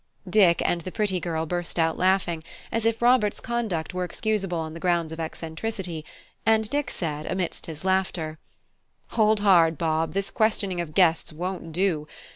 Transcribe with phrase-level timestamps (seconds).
[0.27, 4.57] Dick and the pretty girl both burst out laughing, as if Robert's conduct were excusable
[4.57, 6.03] on the grounds of eccentricity;
[6.43, 8.39] and Dick said amidst his laughter:
[9.09, 12.07] "Hold hard, Bob; this questioning of guests won't do.